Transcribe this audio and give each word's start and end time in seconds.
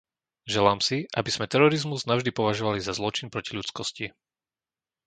Želám 0.53 0.79
si, 0.87 0.97
aby 1.19 1.29
sme 1.35 1.45
terorizmus 1.53 2.07
navždy 2.09 2.31
považovali 2.39 2.79
za 2.81 2.93
zločin 2.99 3.27
proti 3.33 3.51
ľudskosti. 3.57 4.05